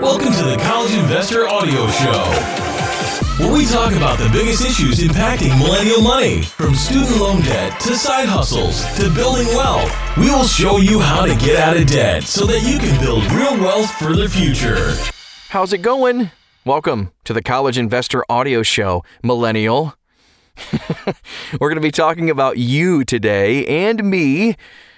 Welcome 0.00 0.32
to 0.34 0.44
the 0.44 0.56
College 0.62 0.94
Investor 0.94 1.48
Audio 1.48 1.88
Show, 1.88 2.22
where 3.42 3.52
we 3.52 3.66
talk 3.66 3.92
about 3.94 4.16
the 4.16 4.28
biggest 4.32 4.64
issues 4.64 5.00
impacting 5.00 5.58
millennial 5.58 6.00
money, 6.00 6.42
from 6.42 6.76
student 6.76 7.16
loan 7.18 7.42
debt 7.42 7.80
to 7.80 7.96
side 7.96 8.28
hustles 8.28 8.84
to 8.96 9.12
building 9.12 9.48
wealth. 9.48 9.92
We 10.16 10.30
will 10.30 10.44
show 10.44 10.76
you 10.76 11.00
how 11.00 11.26
to 11.26 11.34
get 11.44 11.56
out 11.56 11.76
of 11.76 11.88
debt 11.88 12.22
so 12.22 12.46
that 12.46 12.62
you 12.62 12.78
can 12.78 13.00
build 13.00 13.24
real 13.32 13.58
wealth 13.58 13.90
for 13.90 14.14
the 14.14 14.28
future. 14.28 14.94
How's 15.48 15.72
it 15.72 15.82
going? 15.82 16.30
Welcome 16.64 17.10
to 17.24 17.32
the 17.32 17.42
College 17.42 17.76
Investor 17.76 18.24
Audio 18.28 18.62
Show, 18.62 19.02
Millennial. 19.24 19.94
We're 21.60 21.70
going 21.70 21.74
to 21.74 21.80
be 21.80 21.90
talking 21.90 22.30
about 22.30 22.56
you 22.56 23.04
today 23.04 23.66
and 23.66 24.04
me. 24.04 24.54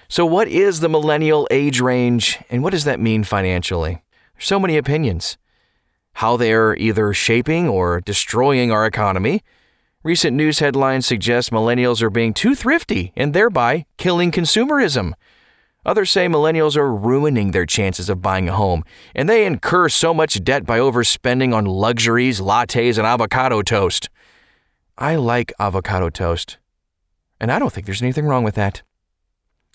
So, 0.08 0.26
what 0.26 0.46
is 0.48 0.80
the 0.80 0.90
millennial 0.90 1.48
age 1.50 1.80
range 1.80 2.38
and 2.50 2.62
what 2.62 2.70
does 2.72 2.84
that 2.84 3.00
mean 3.00 3.24
financially? 3.24 4.02
So 4.42 4.58
many 4.58 4.78
opinions. 4.78 5.36
How 6.14 6.38
they're 6.38 6.74
either 6.76 7.12
shaping 7.12 7.68
or 7.68 8.00
destroying 8.00 8.72
our 8.72 8.86
economy. 8.86 9.42
Recent 10.02 10.34
news 10.34 10.60
headlines 10.60 11.06
suggest 11.06 11.50
millennials 11.50 12.00
are 12.00 12.08
being 12.08 12.32
too 12.32 12.54
thrifty 12.54 13.12
and 13.14 13.34
thereby 13.34 13.84
killing 13.98 14.32
consumerism. 14.32 15.12
Others 15.84 16.10
say 16.10 16.26
millennials 16.26 16.74
are 16.74 16.90
ruining 16.90 17.50
their 17.50 17.66
chances 17.66 18.08
of 18.08 18.22
buying 18.22 18.48
a 18.48 18.54
home, 18.54 18.82
and 19.14 19.28
they 19.28 19.44
incur 19.44 19.90
so 19.90 20.14
much 20.14 20.42
debt 20.42 20.64
by 20.64 20.78
overspending 20.78 21.54
on 21.54 21.66
luxuries, 21.66 22.40
lattes, 22.40 22.96
and 22.96 23.06
avocado 23.06 23.60
toast. 23.60 24.08
I 24.96 25.16
like 25.16 25.52
avocado 25.58 26.08
toast, 26.08 26.56
and 27.38 27.52
I 27.52 27.58
don't 27.58 27.72
think 27.72 27.84
there's 27.84 28.02
anything 28.02 28.26
wrong 28.26 28.44
with 28.44 28.54
that. 28.54 28.82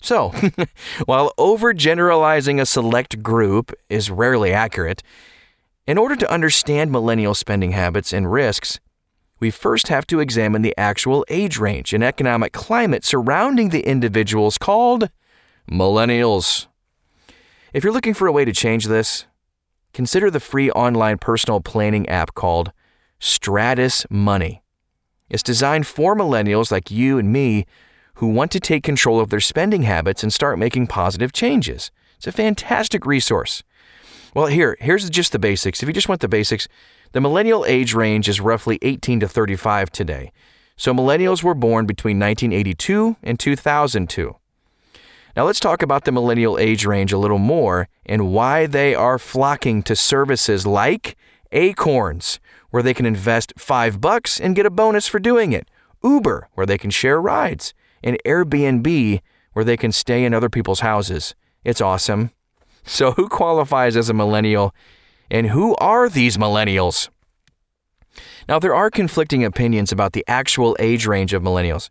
So, 0.02 0.32
while 1.06 1.32
overgeneralizing 1.38 2.60
a 2.60 2.66
select 2.66 3.22
group 3.22 3.72
is 3.88 4.10
rarely 4.10 4.52
accurate, 4.52 5.02
in 5.86 5.98
order 5.98 6.16
to 6.16 6.30
understand 6.30 6.90
millennial 6.90 7.34
spending 7.34 7.72
habits 7.72 8.12
and 8.12 8.30
risks, 8.30 8.80
we 9.38 9.50
first 9.50 9.88
have 9.88 10.06
to 10.08 10.20
examine 10.20 10.62
the 10.62 10.74
actual 10.76 11.24
age 11.28 11.58
range 11.58 11.92
and 11.92 12.02
economic 12.02 12.52
climate 12.52 13.04
surrounding 13.04 13.68
the 13.68 13.86
individuals 13.86 14.58
called 14.58 15.10
millennials. 15.70 16.66
If 17.72 17.84
you're 17.84 17.92
looking 17.92 18.14
for 18.14 18.26
a 18.26 18.32
way 18.32 18.44
to 18.44 18.52
change 18.52 18.86
this, 18.86 19.26
consider 19.92 20.30
the 20.30 20.40
free 20.40 20.70
online 20.70 21.18
personal 21.18 21.60
planning 21.60 22.08
app 22.08 22.34
called 22.34 22.72
Stratus 23.18 24.06
Money. 24.08 24.62
It's 25.28 25.42
designed 25.42 25.86
for 25.86 26.16
millennials 26.16 26.70
like 26.70 26.90
you 26.90 27.18
and 27.18 27.32
me 27.32 27.66
who 28.16 28.26
want 28.26 28.50
to 28.52 28.60
take 28.60 28.82
control 28.82 29.20
of 29.20 29.30
their 29.30 29.40
spending 29.40 29.82
habits 29.82 30.22
and 30.22 30.32
start 30.32 30.58
making 30.58 30.86
positive 30.86 31.32
changes. 31.32 31.90
It's 32.16 32.26
a 32.26 32.32
fantastic 32.32 33.06
resource. 33.06 33.62
Well, 34.34 34.46
here, 34.46 34.76
here's 34.80 35.08
just 35.10 35.32
the 35.32 35.38
basics. 35.38 35.82
If 35.82 35.88
you 35.88 35.92
just 35.92 36.08
want 36.08 36.20
the 36.20 36.28
basics, 36.28 36.68
the 37.12 37.20
millennial 37.20 37.64
age 37.66 37.94
range 37.94 38.28
is 38.28 38.40
roughly 38.40 38.78
18 38.82 39.20
to 39.20 39.28
35 39.28 39.90
today. 39.90 40.32
So 40.76 40.92
millennials 40.92 41.42
were 41.42 41.54
born 41.54 41.86
between 41.86 42.18
1982 42.18 43.16
and 43.22 43.40
2002. 43.40 44.36
Now 45.36 45.44
let's 45.44 45.60
talk 45.60 45.82
about 45.82 46.04
the 46.04 46.12
millennial 46.12 46.58
age 46.58 46.86
range 46.86 47.12
a 47.12 47.18
little 47.18 47.38
more 47.38 47.88
and 48.06 48.32
why 48.32 48.66
they 48.66 48.94
are 48.94 49.18
flocking 49.18 49.82
to 49.84 49.94
services 49.94 50.66
like 50.66 51.16
Acorns, 51.52 52.40
where 52.70 52.82
they 52.82 52.94
can 52.94 53.06
invest 53.06 53.52
5 53.58 54.00
bucks 54.00 54.40
and 54.40 54.56
get 54.56 54.66
a 54.66 54.70
bonus 54.70 55.06
for 55.06 55.18
doing 55.18 55.52
it. 55.52 55.68
Uber, 56.02 56.48
where 56.54 56.66
they 56.66 56.78
can 56.78 56.90
share 56.90 57.20
rides, 57.20 57.74
and 58.06 58.18
Airbnb, 58.24 59.20
where 59.52 59.64
they 59.64 59.76
can 59.76 59.90
stay 59.90 60.24
in 60.24 60.32
other 60.32 60.48
people's 60.48 60.80
houses. 60.80 61.34
It's 61.64 61.80
awesome. 61.80 62.30
So, 62.84 63.10
who 63.10 63.28
qualifies 63.28 63.96
as 63.96 64.08
a 64.08 64.14
millennial, 64.14 64.72
and 65.28 65.48
who 65.48 65.74
are 65.76 66.08
these 66.08 66.36
millennials? 66.36 67.08
Now, 68.48 68.60
there 68.60 68.76
are 68.76 68.90
conflicting 68.90 69.44
opinions 69.44 69.90
about 69.90 70.12
the 70.12 70.24
actual 70.28 70.76
age 70.78 71.04
range 71.04 71.32
of 71.32 71.42
millennials. 71.42 71.90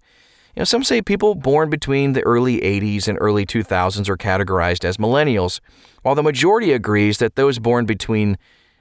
You 0.55 0.61
know, 0.61 0.63
some 0.63 0.85
say 0.85 1.01
people 1.01 1.35
born 1.35 1.69
between 1.69 2.13
the 2.13 2.21
early 2.21 2.61
80s 2.61 3.09
and 3.09 3.17
early 3.19 3.45
2000s 3.45 4.07
are 4.07 4.15
categorized 4.15 4.85
as 4.85 4.95
millennials, 4.95 5.59
while 6.01 6.15
the 6.15 6.23
majority 6.23 6.71
agrees 6.71 7.17
that 7.17 7.35
those 7.35 7.59
born 7.59 7.85
between 7.85 8.37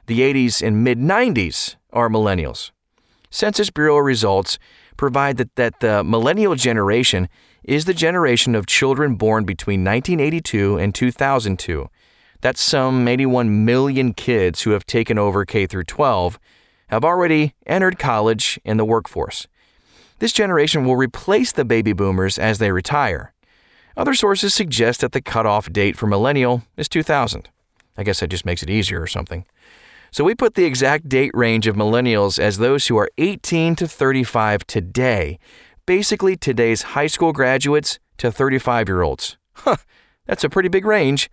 the 0.06 0.20
80s 0.20 0.64
and 0.64 0.84
mid 0.84 1.00
90s 1.00 1.74
are 1.92 2.08
millennials. 2.08 2.70
Census 3.34 3.68
Bureau 3.68 3.96
results 3.96 4.60
provide 4.96 5.38
that, 5.38 5.56
that 5.56 5.80
the 5.80 6.04
millennial 6.04 6.54
generation 6.54 7.28
is 7.64 7.84
the 7.84 7.92
generation 7.92 8.54
of 8.54 8.64
children 8.64 9.16
born 9.16 9.44
between 9.44 9.82
1982 9.82 10.78
and 10.78 10.94
2002. 10.94 11.90
That's 12.42 12.62
some 12.62 13.08
81 13.08 13.64
million 13.64 14.14
kids 14.14 14.62
who 14.62 14.70
have 14.70 14.86
taken 14.86 15.18
over 15.18 15.44
K 15.44 15.66
through 15.66 15.82
12 15.82 16.38
have 16.90 17.04
already 17.04 17.54
entered 17.66 17.98
college 17.98 18.60
and 18.64 18.78
the 18.78 18.84
workforce. 18.84 19.48
This 20.20 20.32
generation 20.32 20.84
will 20.84 20.94
replace 20.94 21.50
the 21.50 21.64
baby 21.64 21.92
boomers 21.92 22.38
as 22.38 22.58
they 22.58 22.70
retire. 22.70 23.34
Other 23.96 24.14
sources 24.14 24.54
suggest 24.54 25.00
that 25.00 25.10
the 25.10 25.20
cutoff 25.20 25.72
date 25.72 25.96
for 25.96 26.06
millennial 26.06 26.62
is 26.76 26.88
2000. 26.88 27.48
I 27.96 28.04
guess 28.04 28.20
that 28.20 28.28
just 28.28 28.46
makes 28.46 28.62
it 28.62 28.70
easier 28.70 29.02
or 29.02 29.08
something. 29.08 29.44
So 30.14 30.22
we 30.22 30.36
put 30.36 30.54
the 30.54 30.64
exact 30.64 31.08
date 31.08 31.32
range 31.34 31.66
of 31.66 31.74
millennials 31.74 32.38
as 32.38 32.58
those 32.58 32.86
who 32.86 32.96
are 32.96 33.10
18 33.18 33.74
to 33.74 33.88
35 33.88 34.64
today. 34.64 35.40
Basically, 35.86 36.36
today's 36.36 36.82
high 36.82 37.08
school 37.08 37.32
graduates 37.32 37.98
to 38.18 38.30
35 38.30 38.88
year 38.88 39.02
olds. 39.02 39.36
Huh, 39.54 39.78
that's 40.24 40.44
a 40.44 40.48
pretty 40.48 40.68
big 40.68 40.84
range. 40.84 41.28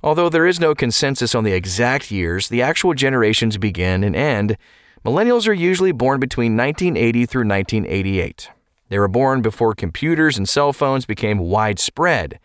Although 0.00 0.28
there 0.28 0.46
is 0.46 0.60
no 0.60 0.76
consensus 0.76 1.34
on 1.34 1.42
the 1.42 1.54
exact 1.54 2.12
years 2.12 2.48
the 2.48 2.62
actual 2.62 2.94
generations 2.94 3.58
begin 3.58 4.04
and 4.04 4.14
end, 4.14 4.58
millennials 5.04 5.48
are 5.48 5.52
usually 5.52 5.90
born 5.90 6.20
between 6.20 6.56
1980 6.56 7.26
through 7.26 7.48
1988. 7.48 8.48
They 8.90 8.98
were 9.00 9.08
born 9.08 9.42
before 9.42 9.74
computers 9.74 10.38
and 10.38 10.48
cell 10.48 10.72
phones 10.72 11.04
became 11.04 11.38
widespread. 11.38 12.38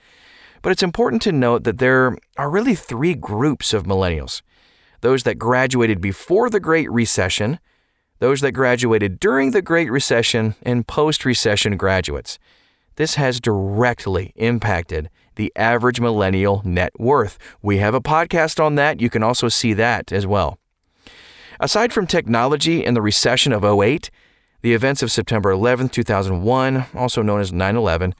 But 0.63 0.71
it's 0.71 0.81
important 0.81 1.21
to 1.21 1.31
note 1.31 1.63
that 1.65 1.77
there 1.77 2.17
are 2.37 2.49
really 2.49 2.73
three 2.73 3.13
groups 3.13 3.71
of 3.71 3.83
millennials 3.83 4.41
those 5.01 5.23
that 5.23 5.35
graduated 5.35 6.01
before 6.01 6.49
the 6.49 6.59
Great 6.59 6.91
Recession, 6.91 7.59
those 8.19 8.41
that 8.41 8.51
graduated 8.51 9.19
during 9.19 9.51
the 9.51 9.61
Great 9.61 9.89
Recession, 9.89 10.55
and 10.63 10.87
post 10.87 11.25
recession 11.25 11.77
graduates. 11.77 12.37
This 12.95 13.15
has 13.15 13.39
directly 13.39 14.33
impacted 14.35 15.09
the 15.35 15.53
average 15.55 16.01
millennial 16.01 16.61
net 16.65 16.91
worth. 16.99 17.37
We 17.61 17.77
have 17.77 17.93
a 17.93 18.01
podcast 18.01 18.61
on 18.61 18.75
that. 18.75 18.99
You 18.99 19.09
can 19.09 19.23
also 19.23 19.47
see 19.47 19.73
that 19.73 20.11
as 20.11 20.27
well. 20.27 20.59
Aside 21.61 21.93
from 21.93 22.07
technology 22.07 22.85
and 22.85 22.95
the 22.95 23.01
recession 23.01 23.53
of 23.53 23.63
08, 23.63 24.09
the 24.61 24.73
events 24.73 25.01
of 25.01 25.11
September 25.11 25.51
11, 25.51 25.89
2001, 25.89 26.85
also 26.93 27.21
known 27.21 27.39
as 27.39 27.53
9 27.53 27.75
11, 27.75 28.13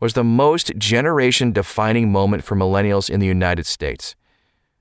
was 0.00 0.14
the 0.14 0.24
most 0.24 0.76
generation 0.76 1.52
defining 1.52 2.10
moment 2.10 2.42
for 2.42 2.56
millennials 2.56 3.08
in 3.08 3.20
the 3.20 3.26
United 3.26 3.66
States. 3.66 4.16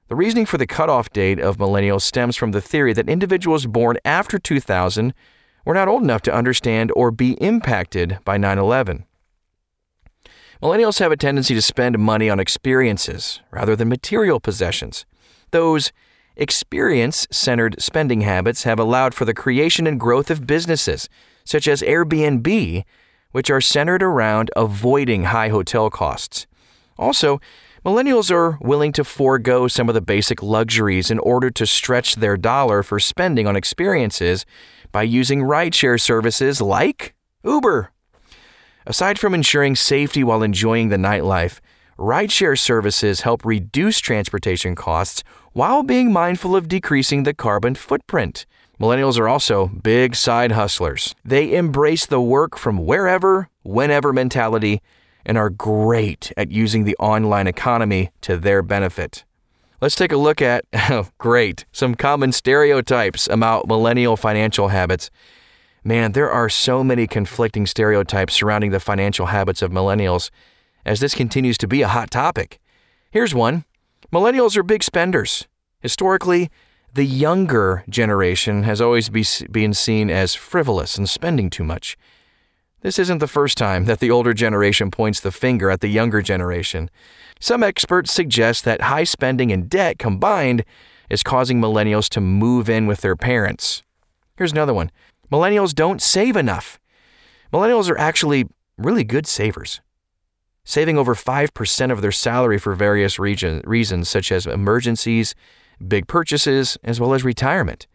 The 0.08 0.16
reasoning 0.16 0.46
for 0.46 0.58
the 0.58 0.68
cutoff 0.68 1.12
date 1.12 1.40
of 1.40 1.58
millennials 1.58 2.04
stems 2.04 2.38
from 2.38 2.52
the 2.52 2.62
theory 2.62 2.94
that 2.94 3.10
individuals 3.10 3.66
born 3.66 3.98
after 4.06 4.40
2000 4.40 5.14
were 5.66 5.74
not 5.74 5.90
old 5.90 6.02
enough 6.02 6.22
to 6.24 6.34
understand 6.34 6.94
or 6.96 7.12
be 7.12 7.34
impacted 7.34 8.20
by 8.24 8.38
9 8.38 8.58
11. 8.58 9.06
Millennials 10.64 11.00
have 11.00 11.12
a 11.12 11.18
tendency 11.18 11.54
to 11.54 11.62
spend 11.62 12.00
money 12.00 12.30
on 12.30 12.40
experiences 12.40 13.42
rather 13.52 13.76
than 13.76 13.90
material 13.90 14.40
possessions. 14.40 15.06
Those 15.52 15.92
experience 16.38 17.28
centered 17.30 17.82
spending 17.82 18.22
habits 18.22 18.64
have 18.64 18.80
allowed 18.80 19.14
for 19.14 19.26
the 19.26 19.34
creation 19.34 19.86
and 19.86 20.00
growth 20.00 20.32
of 20.32 20.48
businesses, 20.48 21.10
such 21.44 21.68
as 21.68 21.82
Airbnb, 21.82 22.84
which 23.32 23.50
are 23.50 23.62
centered 23.62 24.02
around 24.02 24.52
avoiding 24.56 25.26
high 25.26 25.50
hotel 25.50 25.90
costs. 25.90 26.48
Also, 26.98 27.40
Millennials 27.86 28.32
are 28.32 28.58
willing 28.60 28.92
to 28.94 29.04
forego 29.04 29.68
some 29.68 29.88
of 29.88 29.96
the 29.96 30.02
basic 30.02 30.42
luxuries 30.42 31.12
in 31.12 31.20
order 31.20 31.52
to 31.52 31.66
stretch 31.66 32.16
their 32.16 32.36
dollar 32.36 32.82
for 32.82 33.00
spending 33.00 33.48
on 33.48 33.56
experiences 33.56 34.46
by 34.92 35.04
using 35.04 35.42
rideshare 35.42 36.00
services 36.00 36.60
like 36.60 37.14
Uber. 37.44 37.92
Aside 38.86 39.20
from 39.20 39.34
ensuring 39.34 39.76
safety 39.76 40.24
while 40.24 40.44
enjoying 40.44 40.90
the 40.90 40.98
nightlife, 40.98 41.60
rideshare 42.00 42.58
services 42.58 43.22
help 43.22 43.46
reduce 43.46 44.00
transportation 44.00 44.76
costs 44.76 45.24
while 45.54 45.84
being 45.84 46.12
mindful 46.12 46.56
of 46.56 46.68
decreasing 46.68 47.24
the 47.24 47.34
carbon 47.34 47.76
footprint. 47.76 48.46
Millennials 48.80 49.20
are 49.20 49.28
also 49.28 49.68
big 49.68 50.16
side 50.16 50.52
hustlers. 50.52 51.16
They 51.26 51.56
embrace 51.56 52.06
the 52.06 52.22
work 52.22 52.58
from 52.58 52.86
wherever, 52.86 53.50
whenever 53.64 54.14
mentality 54.14 54.82
and 55.28 55.38
are 55.38 55.52
great 55.52 56.32
at 56.38 56.52
using 56.52 56.86
the 56.86 56.96
online 56.98 57.46
economy 57.46 58.10
to 58.22 58.38
their 58.38 58.64
benefit. 58.64 59.26
Let's 59.82 59.96
take 59.96 60.14
a 60.14 60.18
look 60.18 60.42
at, 60.42 60.66
oh, 60.90 61.10
great, 61.20 61.66
some 61.72 61.94
common 61.94 62.32
stereotypes 62.32 63.28
about 63.28 63.68
millennial 63.68 64.18
financial 64.18 64.70
habits. 64.70 65.12
Man, 65.84 66.14
there 66.14 66.32
are 66.32 66.50
so 66.50 66.84
many 66.84 67.06
conflicting 67.06 67.68
stereotypes 67.68 68.34
surrounding 68.34 68.72
the 68.72 68.80
financial 68.80 69.28
habits 69.28 69.62
of 69.62 69.70
millennials, 69.70 70.32
as 70.86 71.02
this 71.02 71.14
continues 71.14 71.58
to 71.60 71.68
be 71.68 71.82
a 71.82 71.88
hot 71.90 72.10
topic. 72.10 72.60
Here's 73.12 73.36
one 73.36 73.66
Millennials 74.12 74.56
are 74.56 74.64
big 74.64 74.84
spenders. 74.84 75.48
Historically, 75.82 76.50
the 76.94 77.06
younger 77.06 77.84
generation 77.90 78.64
has 78.64 78.80
always 78.80 79.10
be, 79.10 79.26
been 79.52 79.74
seen 79.74 80.10
as 80.10 80.34
frivolous 80.34 80.98
and 80.98 81.10
spending 81.10 81.50
too 81.50 81.66
much. 81.66 81.98
This 82.88 83.00
isn't 83.00 83.18
the 83.18 83.28
first 83.28 83.58
time 83.58 83.84
that 83.84 84.00
the 84.00 84.10
older 84.10 84.34
generation 84.34 84.92
points 84.92 85.20
the 85.20 85.30
finger 85.30 85.70
at 85.70 85.82
the 85.82 85.90
younger 85.90 86.22
generation. 86.22 86.90
Some 87.38 87.62
experts 87.62 88.14
suggest 88.14 88.64
that 88.64 88.84
high 88.84 89.04
spending 89.04 89.52
and 89.52 89.70
debt 89.70 90.00
combined 90.00 90.64
is 91.10 91.22
causing 91.22 91.60
millennials 91.60 92.08
to 92.12 92.22
move 92.22 92.70
in 92.70 92.88
with 92.88 93.02
their 93.02 93.18
parents. 93.18 93.84
Here's 94.38 94.54
another 94.54 94.74
one 94.74 94.90
Millennials 95.30 95.76
don't 95.76 96.02
save 96.02 96.38
enough. 96.38 96.80
Millennials 97.52 97.90
are 97.90 97.98
actually 97.98 98.46
really 98.78 99.04
good 99.04 99.28
savers, 99.28 99.82
saving 100.64 100.98
over 100.98 101.14
5% 101.14 101.92
of 101.92 102.02
their 102.02 102.14
salary 102.14 102.58
for 102.58 102.74
various 102.74 103.20
region, 103.20 103.62
reasons, 103.66 104.08
such 104.08 104.32
as 104.32 104.48
emergencies, 104.48 105.36
big 105.86 106.08
purchases, 106.08 106.78
as 106.86 107.02
well 107.02 107.14
as 107.14 107.26
retirement. 107.26 107.86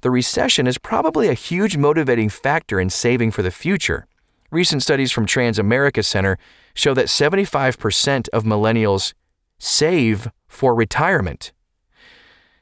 The 0.00 0.10
recession 0.10 0.66
is 0.66 0.76
probably 0.76 1.28
a 1.28 1.34
huge 1.34 1.76
motivating 1.76 2.30
factor 2.30 2.80
in 2.80 2.90
saving 2.90 3.30
for 3.30 3.42
the 3.42 3.52
future. 3.52 4.08
Recent 4.54 4.84
studies 4.84 5.10
from 5.10 5.26
Transamerica 5.26 6.04
Center 6.04 6.38
show 6.74 6.94
that 6.94 7.06
75% 7.06 8.28
of 8.28 8.44
millennials 8.44 9.12
save 9.58 10.30
for 10.46 10.76
retirement. 10.76 11.50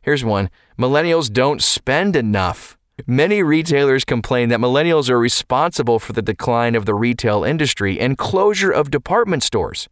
Here's 0.00 0.24
one 0.24 0.48
Millennials 0.78 1.30
don't 1.30 1.62
spend 1.62 2.16
enough. 2.16 2.78
Many 3.06 3.42
retailers 3.42 4.06
complain 4.06 4.48
that 4.48 4.58
millennials 4.58 5.10
are 5.10 5.18
responsible 5.18 5.98
for 5.98 6.14
the 6.14 6.22
decline 6.22 6.74
of 6.74 6.86
the 6.86 6.94
retail 6.94 7.44
industry 7.44 8.00
and 8.00 8.16
closure 8.16 8.70
of 8.70 8.90
department 8.90 9.42
stores. 9.42 9.90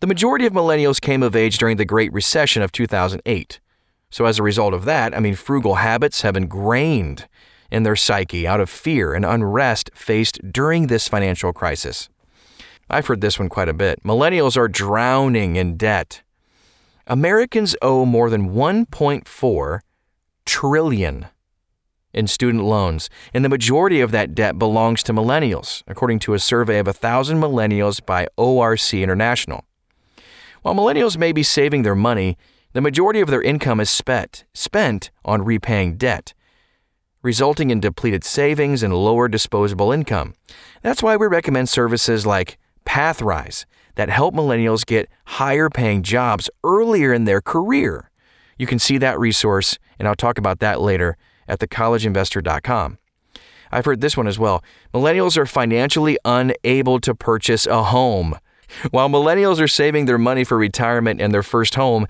The 0.00 0.08
majority 0.08 0.46
of 0.46 0.52
millennials 0.52 1.00
came 1.00 1.22
of 1.22 1.36
age 1.36 1.58
during 1.58 1.76
the 1.76 1.84
Great 1.84 2.12
Recession 2.12 2.60
of 2.60 2.72
2008. 2.72 3.60
So, 4.10 4.24
as 4.24 4.40
a 4.40 4.42
result 4.42 4.74
of 4.74 4.84
that, 4.84 5.16
I 5.16 5.20
mean, 5.20 5.36
frugal 5.36 5.76
habits 5.76 6.22
have 6.22 6.36
ingrained 6.36 7.28
in 7.70 7.82
their 7.82 7.96
psyche 7.96 8.46
out 8.46 8.60
of 8.60 8.70
fear 8.70 9.14
and 9.14 9.24
unrest 9.24 9.90
faced 9.94 10.40
during 10.52 10.86
this 10.86 11.08
financial 11.08 11.52
crisis. 11.52 12.08
I've 12.88 13.06
heard 13.06 13.20
this 13.20 13.38
one 13.38 13.48
quite 13.48 13.68
a 13.68 13.74
bit. 13.74 14.02
Millennials 14.02 14.56
are 14.56 14.68
drowning 14.68 15.56
in 15.56 15.76
debt. 15.76 16.22
Americans 17.06 17.76
owe 17.82 18.04
more 18.04 18.28
than 18.30 18.50
1.4 18.50 19.80
trillion 20.44 21.26
in 22.12 22.26
student 22.26 22.64
loans, 22.64 23.08
and 23.32 23.44
the 23.44 23.48
majority 23.48 24.00
of 24.00 24.10
that 24.10 24.34
debt 24.34 24.58
belongs 24.58 25.02
to 25.04 25.12
millennials, 25.12 25.82
according 25.86 26.18
to 26.18 26.34
a 26.34 26.38
survey 26.40 26.78
of 26.78 26.86
1,000 26.86 27.40
millennials 27.40 28.04
by 28.04 28.26
ORC 28.36 28.94
International. 28.94 29.64
While 30.62 30.74
millennials 30.74 31.16
may 31.16 31.32
be 31.32 31.44
saving 31.44 31.82
their 31.82 31.94
money, 31.94 32.36
the 32.72 32.80
majority 32.80 33.20
of 33.20 33.28
their 33.28 33.42
income 33.42 33.80
is 33.80 33.90
spent, 33.90 34.44
spent 34.54 35.10
on 35.24 35.44
repaying 35.44 35.96
debt, 35.96 36.34
resulting 37.22 37.70
in 37.70 37.80
depleted 37.80 38.24
savings 38.24 38.82
and 38.82 38.94
lower 38.94 39.28
disposable 39.28 39.92
income. 39.92 40.34
That's 40.82 41.02
why 41.02 41.16
we 41.16 41.26
recommend 41.26 41.68
services 41.68 42.26
like 42.26 42.58
Pathrise 42.86 43.66
that 43.96 44.08
help 44.08 44.34
millennials 44.34 44.86
get 44.86 45.08
higher 45.26 45.68
paying 45.68 46.02
jobs 46.02 46.48
earlier 46.64 47.12
in 47.12 47.24
their 47.24 47.40
career. 47.40 48.10
You 48.56 48.66
can 48.66 48.78
see 48.78 48.98
that 48.98 49.18
resource, 49.18 49.78
and 49.98 50.08
I'll 50.08 50.14
talk 50.14 50.38
about 50.38 50.60
that 50.60 50.80
later 50.80 51.16
at 51.46 51.58
thecollegeinvestor.com. 51.58 52.98
I've 53.72 53.84
heard 53.84 54.00
this 54.00 54.16
one 54.16 54.26
as 54.26 54.38
well. 54.38 54.64
Millennials 54.92 55.36
are 55.36 55.46
financially 55.46 56.18
unable 56.24 57.00
to 57.00 57.14
purchase 57.14 57.66
a 57.66 57.84
home. 57.84 58.38
While 58.90 59.08
millennials 59.08 59.60
are 59.60 59.68
saving 59.68 60.06
their 60.06 60.18
money 60.18 60.44
for 60.44 60.56
retirement 60.56 61.20
and 61.20 61.32
their 61.32 61.42
first 61.42 61.74
home, 61.74 62.06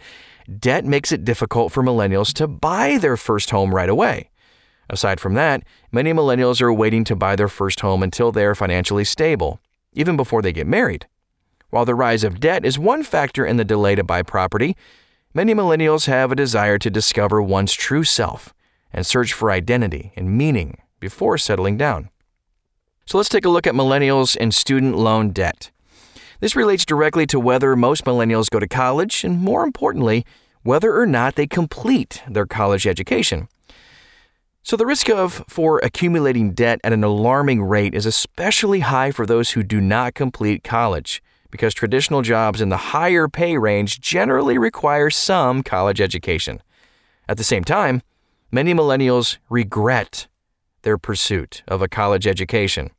debt 0.59 0.85
makes 0.85 1.13
it 1.13 1.25
difficult 1.25 1.73
for 1.73 1.83
millennials 1.83 2.33
to 2.35 2.47
buy 2.47 2.99
their 2.99 3.17
first 3.17 3.51
home 3.51 3.75
right 3.75 3.89
away. 3.89 4.30
Aside 4.91 5.21
from 5.21 5.35
that, 5.35 5.63
many 5.93 6.13
millennials 6.13 6.61
are 6.61 6.73
waiting 6.73 7.05
to 7.05 7.15
buy 7.15 7.37
their 7.37 7.49
first 7.49 7.81
home 7.81 8.03
until 8.03 8.33
they 8.33 8.45
are 8.45 8.57
financially 8.57 9.05
stable, 9.05 9.61
even 9.93 10.17
before 10.17 10.43
they 10.43 10.53
get 10.53 10.67
married. 10.67 11.07
While 11.71 11.85
the 11.85 11.95
rise 11.95 12.25
of 12.25 12.41
debt 12.41 12.65
is 12.65 12.77
one 12.77 13.05
factor 13.05 13.47
in 13.47 13.57
the 13.57 13.65
delay 13.65 13.95
to 13.95 14.03
buy 14.03 14.23
property, 14.23 14.77
many 15.33 15.55
millennials 15.55 16.07
have 16.07 16.33
a 16.33 16.37
desire 16.37 16.77
to 16.79 16.91
discover 16.91 17.41
one's 17.41 17.73
true 17.73 18.03
self 18.03 18.53
and 18.93 19.07
search 19.07 19.33
for 19.33 19.53
identity 19.53 20.13
and 20.17 20.37
meaning 20.37 20.79
before 20.99 21.39
settling 21.39 21.77
down. 21.77 22.11
So 23.07 23.17
let's 23.17 23.29
take 23.29 23.45
a 23.45 23.49
look 23.49 23.69
at 23.69 23.75
millennials 23.75 24.37
and 24.41 24.53
student 24.53 24.97
loan 24.97 25.31
debt. 25.31 25.71
This 26.41 26.57
relates 26.57 26.85
directly 26.85 27.27
to 27.29 27.39
whether 27.39 27.77
most 27.77 28.05
millennials 28.05 28.51
go 28.51 28.59
to 28.59 28.67
college 28.67 29.23
and, 29.23 29.39
more 29.39 29.63
importantly, 29.63 30.27
whether 30.63 30.99
or 30.99 31.07
not 31.07 31.37
they 31.37 31.47
complete 31.47 32.25
their 32.29 32.47
college 32.47 32.89
education. 32.89 33.47
So, 34.71 34.77
the 34.77 34.87
risk 34.87 35.11
of 35.11 35.45
for 35.49 35.81
accumulating 35.81 36.53
debt 36.53 36.79
at 36.85 36.93
an 36.93 37.03
alarming 37.03 37.61
rate 37.61 37.93
is 37.93 38.07
especially 38.07 38.79
high 38.79 39.11
for 39.11 39.27
those 39.27 39.51
who 39.51 39.65
do 39.65 39.81
not 39.81 40.15
complete 40.15 40.63
college, 40.63 41.21
because 41.51 41.75
traditional 41.75 42.23
jobs 42.23 42.61
in 42.61 42.69
the 42.69 42.93
higher 42.95 43.27
pay 43.27 43.59
range 43.59 44.01
generally 44.01 44.59
require 44.59 45.11
some 45.11 45.65
college 45.65 46.01
education. 46.01 46.63
At 47.29 47.37
the 47.37 47.43
same 47.43 47.65
time, 47.65 48.03
many 48.53 48.73
millennials 48.73 49.39
regret 49.49 50.29
their 50.83 50.99
pursuit 50.99 51.65
of 51.67 51.83
a 51.83 51.89
college 51.89 52.29
education. 52.29 52.91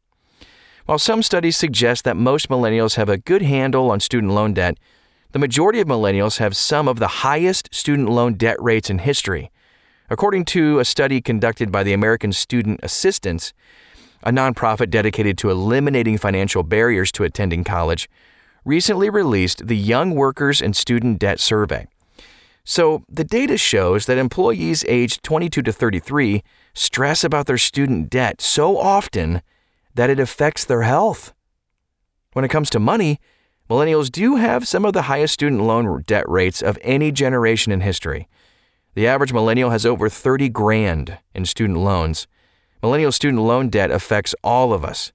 While 0.88 1.00
some 1.00 1.23
studies 1.23 1.56
suggest 1.56 2.03
that 2.03 2.18
most 2.18 2.50
millennials 2.50 2.95
have 2.95 3.07
a 3.07 3.18
good 3.18 3.44
handle 3.44 3.89
on 3.91 4.01
student 4.01 4.33
loan 4.33 4.53
debt, 4.53 4.77
the 5.31 5.39
majority 5.39 5.79
of 5.79 5.88
millennials 5.88 6.39
have 6.39 6.57
some 6.57 6.89
of 6.89 7.00
the 7.00 7.23
highest 7.23 7.73
student 7.73 8.09
loan 8.09 8.33
debt 8.33 8.62
rates 8.62 8.89
in 8.89 9.00
history. 9.00 9.51
According 10.11 10.43
to 10.47 10.79
a 10.79 10.83
study 10.83 11.21
conducted 11.21 11.71
by 11.71 11.83
the 11.83 11.93
American 11.93 12.33
Student 12.33 12.81
Assistance, 12.83 13.53
a 14.23 14.29
nonprofit 14.29 14.89
dedicated 14.89 15.37
to 15.37 15.49
eliminating 15.49 16.17
financial 16.17 16.63
barriers 16.63 17.13
to 17.13 17.23
attending 17.23 17.63
college, 17.63 18.09
recently 18.65 19.09
released 19.09 19.67
the 19.67 19.77
Young 19.77 20.13
Workers 20.13 20.61
and 20.61 20.75
Student 20.75 21.17
Debt 21.17 21.39
Survey. 21.39 21.87
So, 22.65 23.05
the 23.07 23.23
data 23.23 23.57
shows 23.57 24.05
that 24.05 24.17
employees 24.17 24.83
aged 24.89 25.23
22 25.23 25.61
to 25.61 25.71
33 25.71 26.43
stress 26.73 27.23
about 27.23 27.45
their 27.45 27.57
student 27.57 28.09
debt 28.09 28.41
so 28.41 28.77
often 28.77 29.41
that 29.95 30.09
it 30.09 30.19
affects 30.19 30.65
their 30.65 30.81
health. 30.81 31.33
When 32.33 32.43
it 32.43 32.51
comes 32.51 32.69
to 32.71 32.79
money, 32.81 33.17
millennials 33.69 34.11
do 34.11 34.35
have 34.35 34.67
some 34.67 34.83
of 34.83 34.91
the 34.91 35.03
highest 35.03 35.35
student 35.35 35.61
loan 35.61 36.03
debt 36.05 36.27
rates 36.27 36.61
of 36.61 36.77
any 36.81 37.13
generation 37.13 37.71
in 37.71 37.79
history. 37.79 38.27
The 38.93 39.07
average 39.07 39.31
millennial 39.31 39.69
has 39.69 39.85
over 39.85 40.09
30 40.09 40.49
grand 40.49 41.18
in 41.33 41.45
student 41.45 41.80
loans. 41.80 42.27
Millennial 42.83 43.11
student 43.11 43.42
loan 43.44 43.69
debt 43.69 43.89
affects 43.89 44.35
all 44.44 44.73
of 44.73 44.83
us 44.83 45.13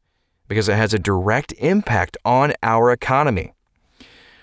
because 0.48 0.68
it 0.68 0.76
has 0.76 0.94
a 0.94 0.98
direct 0.98 1.52
impact 1.58 2.16
on 2.24 2.54
our 2.62 2.90
economy. 2.90 3.52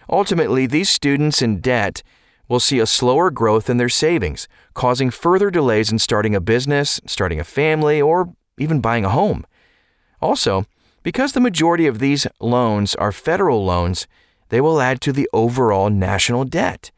Ultimately, 0.10 0.68
these 0.68 0.90
students 0.90 1.42
in 1.42 1.62
debt 1.62 2.04
will 2.48 2.60
see 2.60 2.80
a 2.80 2.86
slower 2.86 3.32
growth 3.32 3.70
in 3.70 3.78
their 3.78 3.90
savings, 3.90 4.48
causing 4.74 5.10
further 5.10 5.50
delays 5.50 5.92
in 5.92 5.98
starting 5.98 6.36
a 6.36 6.42
business, 6.42 7.00
starting 7.06 7.40
a 7.40 7.44
family, 7.44 8.02
or 8.02 8.34
even 8.60 8.82
buying 8.82 9.06
a 9.06 9.10
home. 9.10 9.46
Also, 10.22 10.66
because 11.02 11.32
the 11.32 11.40
majority 11.40 11.88
of 11.88 12.00
these 12.00 12.28
loans 12.40 12.94
are 12.96 13.12
federal 13.12 13.66
loans, 13.66 14.08
they 14.50 14.62
will 14.62 14.80
add 14.80 15.02
to 15.02 15.12
the 15.12 15.28
overall 15.34 15.90
national 15.90 16.44
debt. 16.44 16.92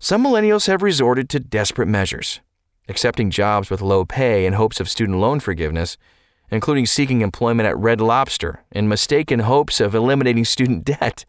Some 0.00 0.22
millennials 0.22 0.68
have 0.68 0.82
resorted 0.82 1.28
to 1.30 1.40
desperate 1.40 1.88
measures, 1.88 2.40
accepting 2.88 3.30
jobs 3.30 3.68
with 3.68 3.82
low 3.82 4.04
pay 4.04 4.46
in 4.46 4.52
hopes 4.52 4.78
of 4.78 4.88
student 4.88 5.18
loan 5.18 5.40
forgiveness, 5.40 5.96
including 6.52 6.86
seeking 6.86 7.20
employment 7.20 7.68
at 7.68 7.76
Red 7.76 8.00
Lobster 8.00 8.62
in 8.70 8.86
mistaken 8.88 9.40
hopes 9.40 9.80
of 9.80 9.96
eliminating 9.96 10.44
student 10.44 10.84
debt. 11.00 11.24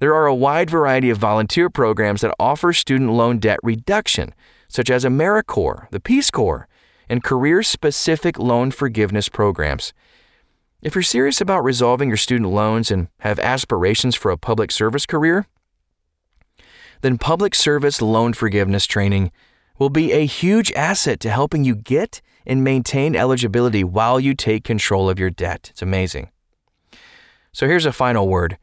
There 0.00 0.14
are 0.14 0.26
a 0.26 0.34
wide 0.34 0.68
variety 0.68 1.08
of 1.08 1.16
volunteer 1.16 1.70
programs 1.70 2.20
that 2.20 2.34
offer 2.38 2.74
student 2.74 3.10
loan 3.12 3.38
debt 3.38 3.58
reduction, 3.62 4.34
such 4.68 4.90
as 4.90 5.06
AmeriCorps, 5.06 5.88
the 5.90 6.00
Peace 6.00 6.30
Corps, 6.30 6.68
and 7.08 7.24
career 7.24 7.62
specific 7.62 8.38
loan 8.38 8.70
forgiveness 8.70 9.30
programs. 9.30 9.94
If 10.82 10.94
you're 10.94 11.02
serious 11.02 11.40
about 11.40 11.64
resolving 11.64 12.08
your 12.08 12.18
student 12.18 12.50
loans 12.50 12.90
and 12.90 13.08
have 13.20 13.38
aspirations 13.38 14.14
for 14.14 14.30
a 14.30 14.36
public 14.36 14.70
service 14.70 15.06
career, 15.06 15.46
then 17.02 17.18
public 17.18 17.54
service 17.54 18.00
loan 18.00 18.32
forgiveness 18.32 18.86
training 18.86 19.30
will 19.78 19.90
be 19.90 20.12
a 20.12 20.26
huge 20.26 20.72
asset 20.72 21.20
to 21.20 21.30
helping 21.30 21.64
you 21.64 21.74
get 21.74 22.22
and 22.46 22.64
maintain 22.64 23.14
eligibility 23.14 23.84
while 23.84 24.18
you 24.18 24.34
take 24.34 24.64
control 24.64 25.08
of 25.08 25.18
your 25.18 25.30
debt. 25.30 25.68
It's 25.70 25.82
amazing. 25.82 26.30
So 27.52 27.66
here's 27.66 27.86
a 27.86 27.92
final 27.92 28.28
word. 28.28 28.58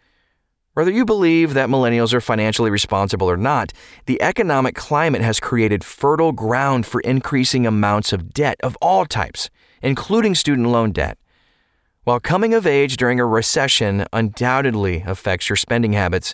Whether 0.74 0.91
you 0.91 1.03
believe 1.03 1.53
that 1.55 1.67
millennials 1.67 2.13
are 2.13 2.22
financially 2.22 2.69
responsible 2.69 3.29
or 3.29 3.38
not, 3.38 3.74
the 4.05 4.22
economic 4.22 4.75
climate 4.75 5.22
has 5.22 5.39
created 5.39 5.84
fertile 5.84 6.31
ground 6.31 6.86
for 6.86 7.01
increasing 7.01 7.67
amounts 7.67 8.13
of 8.13 8.34
debt 8.34 8.58
of 8.63 8.77
all 8.81 9.05
types, 9.05 9.50
including 9.81 10.36
student 10.36 10.69
loan 10.69 10.91
debt. 10.91 11.17
While 12.05 12.19
coming 12.19 12.53
of 12.53 12.65
age 12.65 12.96
during 12.98 13.19
a 13.19 13.25
recession 13.25 14.05
undoubtedly 14.13 15.03
affects 15.05 15.50
your 15.50 15.58
spending 15.58 15.93
habits, 15.93 16.34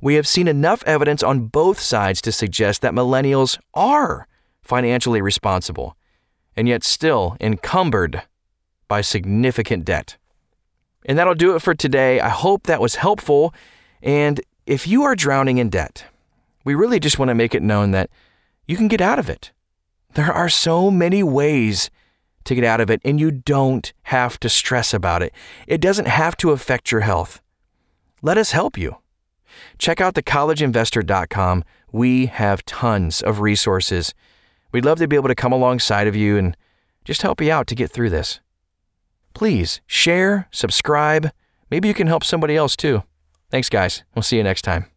we 0.00 0.14
have 0.14 0.26
seen 0.26 0.48
enough 0.48 0.82
evidence 0.84 1.22
on 1.22 1.46
both 1.46 1.80
sides 1.80 2.20
to 2.22 2.32
suggest 2.32 2.82
that 2.82 2.92
millennials 2.92 3.58
are 3.74 4.26
financially 4.62 5.20
responsible 5.20 5.96
and 6.56 6.68
yet 6.68 6.84
still 6.84 7.36
encumbered 7.40 8.22
by 8.88 9.00
significant 9.00 9.84
debt. 9.84 10.16
And 11.04 11.18
that'll 11.18 11.34
do 11.34 11.54
it 11.54 11.62
for 11.62 11.74
today. 11.74 12.20
I 12.20 12.28
hope 12.28 12.64
that 12.64 12.80
was 12.80 12.96
helpful. 12.96 13.54
And 14.02 14.40
if 14.66 14.86
you 14.86 15.04
are 15.04 15.14
drowning 15.14 15.58
in 15.58 15.70
debt, 15.70 16.04
we 16.64 16.74
really 16.74 17.00
just 17.00 17.18
want 17.18 17.30
to 17.30 17.34
make 17.34 17.54
it 17.54 17.62
known 17.62 17.92
that 17.92 18.10
you 18.66 18.76
can 18.76 18.88
get 18.88 19.00
out 19.00 19.18
of 19.18 19.30
it. 19.30 19.52
There 20.14 20.32
are 20.32 20.48
so 20.48 20.90
many 20.90 21.22
ways 21.22 21.90
to 22.44 22.54
get 22.54 22.64
out 22.64 22.80
of 22.80 22.90
it, 22.90 23.00
and 23.04 23.20
you 23.20 23.30
don't 23.30 23.92
have 24.04 24.40
to 24.40 24.48
stress 24.48 24.92
about 24.92 25.22
it. 25.22 25.32
It 25.66 25.80
doesn't 25.80 26.08
have 26.08 26.36
to 26.38 26.50
affect 26.50 26.90
your 26.90 27.02
health. 27.02 27.40
Let 28.22 28.38
us 28.38 28.52
help 28.52 28.76
you. 28.76 28.96
Check 29.78 30.00
out 30.00 30.14
thecollegeinvestor.com. 30.14 31.64
We 31.92 32.26
have 32.26 32.64
tons 32.64 33.22
of 33.22 33.40
resources. 33.40 34.14
We'd 34.72 34.84
love 34.84 34.98
to 34.98 35.08
be 35.08 35.16
able 35.16 35.28
to 35.28 35.34
come 35.34 35.52
alongside 35.52 36.06
of 36.06 36.16
you 36.16 36.36
and 36.36 36.56
just 37.04 37.22
help 37.22 37.40
you 37.40 37.50
out 37.50 37.66
to 37.68 37.74
get 37.74 37.90
through 37.90 38.10
this. 38.10 38.40
Please 39.34 39.80
share, 39.86 40.48
subscribe. 40.50 41.30
Maybe 41.70 41.88
you 41.88 41.94
can 41.94 42.06
help 42.06 42.24
somebody 42.24 42.56
else 42.56 42.76
too. 42.76 43.02
Thanks, 43.50 43.68
guys. 43.68 44.02
We'll 44.14 44.22
see 44.22 44.36
you 44.36 44.42
next 44.42 44.62
time. 44.62 44.90